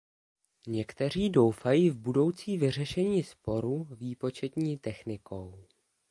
Někteří 0.67 1.29
doufají 1.29 1.89
v 1.89 1.97
budoucí 1.97 2.57
vyřešení 2.57 3.23
sporu 3.23 3.87
výpočetní 3.91 4.77
technikou. 4.77 5.67